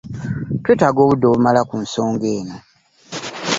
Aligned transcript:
Twetaaga 0.63 0.99
obudde 1.03 1.25
obumala 1.27 1.61
ku 1.69 1.75
nsonga 1.83 2.27
eno. 2.37 2.57